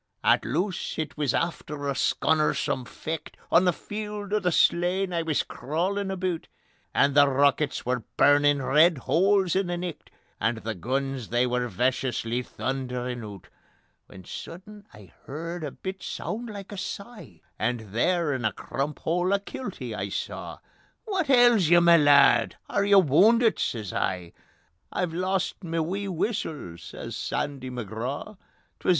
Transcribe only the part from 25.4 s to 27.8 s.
ma wee whustle," says Sandy